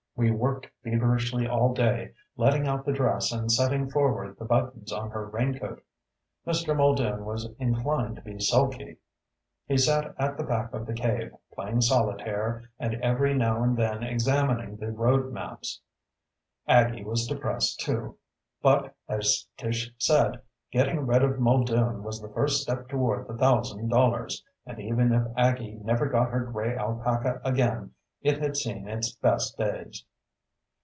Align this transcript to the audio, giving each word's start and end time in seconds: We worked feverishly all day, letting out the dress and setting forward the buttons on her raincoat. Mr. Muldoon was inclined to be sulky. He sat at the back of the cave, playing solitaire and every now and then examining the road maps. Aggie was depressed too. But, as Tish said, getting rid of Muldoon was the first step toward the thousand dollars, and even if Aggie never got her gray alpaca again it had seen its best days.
We 0.13 0.29
worked 0.29 0.67
feverishly 0.83 1.47
all 1.47 1.73
day, 1.73 2.13
letting 2.37 2.67
out 2.67 2.85
the 2.85 2.91
dress 2.93 3.31
and 3.31 3.51
setting 3.51 3.89
forward 3.89 4.37
the 4.37 4.45
buttons 4.45 4.91
on 4.93 5.09
her 5.09 5.25
raincoat. 5.25 5.83
Mr. 6.45 6.77
Muldoon 6.77 7.25
was 7.25 7.49
inclined 7.57 8.17
to 8.17 8.21
be 8.21 8.37
sulky. 8.39 8.97
He 9.65 9.77
sat 9.79 10.13
at 10.19 10.37
the 10.37 10.43
back 10.43 10.73
of 10.73 10.85
the 10.85 10.93
cave, 10.93 11.31
playing 11.55 11.81
solitaire 11.81 12.69
and 12.77 12.93
every 13.01 13.33
now 13.33 13.63
and 13.63 13.75
then 13.75 14.03
examining 14.03 14.75
the 14.75 14.91
road 14.91 15.33
maps. 15.33 15.81
Aggie 16.67 17.03
was 17.05 17.25
depressed 17.25 17.79
too. 17.79 18.15
But, 18.61 18.93
as 19.09 19.47
Tish 19.57 19.91
said, 19.97 20.39
getting 20.71 20.99
rid 21.07 21.23
of 21.23 21.39
Muldoon 21.39 22.03
was 22.03 22.21
the 22.21 22.29
first 22.29 22.61
step 22.61 22.89
toward 22.89 23.27
the 23.27 23.35
thousand 23.37 23.87
dollars, 23.89 24.43
and 24.67 24.77
even 24.79 25.13
if 25.13 25.25
Aggie 25.35 25.79
never 25.83 26.05
got 26.05 26.29
her 26.29 26.41
gray 26.41 26.75
alpaca 26.77 27.41
again 27.43 27.95
it 28.21 28.37
had 28.39 28.55
seen 28.55 28.87
its 28.87 29.11
best 29.15 29.57
days. 29.57 30.05